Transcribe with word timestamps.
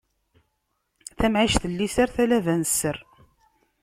Tamɛict 1.19 1.63
n 1.67 1.73
liser, 1.79 2.09
talaba 2.15 2.53
n 2.61 2.63
sser. 2.69 2.97